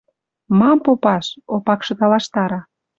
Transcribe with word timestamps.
«Мам 0.59 0.77
попаш!— 0.85 1.25
Опакшы 1.55 1.93
талаштара.— 1.99 2.59